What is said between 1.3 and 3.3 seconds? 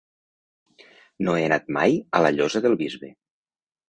he anat mai a la Llosa del Bisbe.